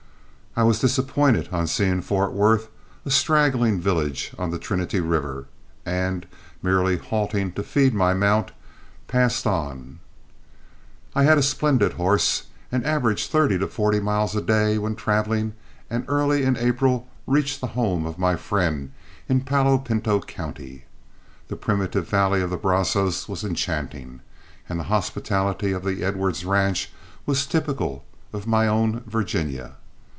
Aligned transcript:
I 0.53 0.63
was 0.63 0.79
disappointed 0.79 1.47
on 1.53 1.65
seeing 1.67 2.01
Fort 2.01 2.33
Worth, 2.33 2.67
a 3.05 3.09
straggling 3.09 3.79
village 3.79 4.33
on 4.37 4.51
the 4.51 4.59
Trinity 4.59 4.99
River, 4.99 5.45
and, 5.85 6.25
merely 6.61 6.97
halting 6.97 7.53
to 7.53 7.63
feed 7.63 7.93
my 7.93 8.13
mount, 8.13 8.51
passed 9.07 9.47
on. 9.47 9.99
I 11.15 11.23
had 11.23 11.37
a 11.37 11.41
splendid 11.41 11.93
horse 11.93 12.47
and 12.69 12.85
averaged 12.85 13.31
thirty 13.31 13.57
to 13.59 13.67
forty 13.69 14.01
miles 14.01 14.35
a 14.35 14.41
day 14.41 14.77
when 14.77 14.97
traveling, 14.97 15.53
and 15.89 16.03
early 16.09 16.43
in 16.43 16.57
April 16.57 17.07
reached 17.25 17.61
the 17.61 17.67
home 17.67 18.05
of 18.05 18.19
my 18.19 18.35
friend 18.35 18.91
in 19.29 19.45
Paolo 19.45 19.77
Pinto 19.77 20.19
County. 20.19 20.83
The 21.47 21.55
primitive 21.55 22.09
valley 22.09 22.41
of 22.41 22.49
the 22.49 22.57
Brazos 22.57 23.29
was 23.29 23.45
enchanting, 23.45 24.19
and 24.67 24.81
the 24.81 24.91
hospitality 24.91 25.71
of 25.71 25.85
the 25.85 26.03
Edwards 26.03 26.43
ranch 26.43 26.89
was 27.25 27.45
typical 27.45 28.03
of 28.33 28.47
my 28.47 28.67
own 28.67 28.99
Virginia. 29.07 29.75